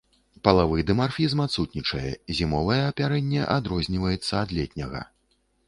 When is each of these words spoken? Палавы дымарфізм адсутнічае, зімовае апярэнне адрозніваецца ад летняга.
Палавы 0.47 0.77
дымарфізм 0.87 1.43
адсутнічае, 1.45 2.13
зімовае 2.39 2.79
апярэнне 2.87 3.45
адрозніваецца 3.59 4.33
ад 4.43 4.49
летняга. 4.61 5.01